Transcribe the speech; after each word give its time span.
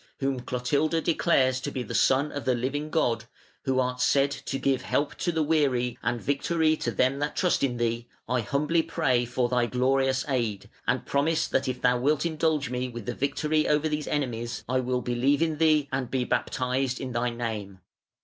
whom 0.19 0.39
Clotilda 0.39 0.99
declares 0.99 1.61
to 1.61 1.69
be 1.69 1.83
the 1.83 1.93
son 1.93 2.31
of 2.31 2.43
the 2.43 2.55
living 2.55 2.89
God, 2.89 3.25
who 3.65 3.79
art 3.79 4.01
said 4.01 4.31
to 4.31 4.57
give 4.57 4.81
help 4.81 5.13
to 5.17 5.31
the 5.31 5.43
weary, 5.43 5.95
and 6.01 6.19
victory 6.19 6.75
to 6.77 6.89
them 6.89 7.19
that 7.19 7.35
trust 7.35 7.63
in 7.63 7.77
thee, 7.77 8.07
I 8.27 8.41
humbly 8.41 8.81
pray 8.81 9.25
for 9.25 9.47
thy 9.47 9.67
glorious 9.67 10.25
aid, 10.27 10.71
and 10.87 11.05
promise 11.05 11.47
that 11.49 11.67
if 11.67 11.81
thou 11.83 11.99
wilt 11.99 12.25
indulge 12.25 12.71
me 12.71 12.89
with 12.89 13.05
the 13.05 13.13
victory 13.13 13.67
over 13.67 13.87
these 13.87 14.07
enemies, 14.07 14.63
I 14.67 14.79
will 14.79 15.01
believe 15.01 15.43
in 15.43 15.59
thee 15.59 15.87
and 15.91 16.09
be 16.09 16.23
baptised 16.23 16.99
in 16.99 17.11
thy 17.11 17.29
name. 17.29 17.77